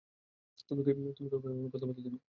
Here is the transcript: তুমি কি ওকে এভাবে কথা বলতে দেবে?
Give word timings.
তুমি 0.69 0.81
কি 0.85 0.91
ওকে 1.09 1.23
এভাবে 1.27 1.69
কথা 1.73 1.85
বলতে 1.87 2.01
দেবে? 2.05 2.17